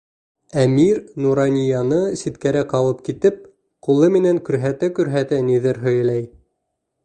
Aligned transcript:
Әмир 0.59 0.95
Нуранияны 1.25 1.99
ситкәрәк 2.23 2.73
алып 2.79 3.05
китеп, 3.09 3.37
ҡулы 3.89 4.11
менән 4.17 4.43
күрһәтә-күрһәтә 4.49 5.43
ниҙер 5.53 5.85
һөйләй. 5.89 6.29